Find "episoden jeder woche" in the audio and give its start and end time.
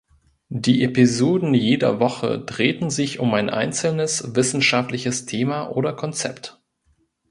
0.83-2.39